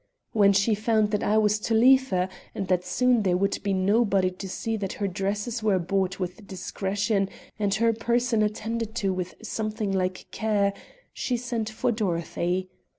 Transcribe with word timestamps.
When 0.31 0.51
she 0.51 0.73
found 0.73 1.11
that 1.11 1.21
I 1.21 1.37
was 1.37 1.59
to 1.59 1.75
leave 1.75 2.09
her 2.09 2.27
and 2.55 2.67
that 2.69 2.83
soon 2.83 3.21
there 3.21 3.37
would 3.37 3.59
be 3.61 3.71
nobody 3.71 4.31
to 4.31 4.49
see 4.49 4.75
that 4.77 4.93
her 4.93 5.07
dresses 5.07 5.61
were 5.61 5.77
bought 5.77 6.19
with 6.19 6.47
discretion, 6.47 7.29
and 7.59 7.71
her 7.75 7.93
person 7.93 8.41
attended 8.41 8.95
to 8.95 9.13
with 9.13 9.35
something 9.43 9.91
like 9.91 10.25
care, 10.31 10.73
she 11.13 11.37
sent 11.37 11.69
for 11.69 11.91
Dorothy. 11.91 12.71